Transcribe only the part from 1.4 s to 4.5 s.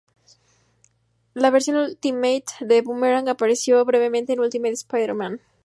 versión Ultimate de Boomerang apareció brevemente en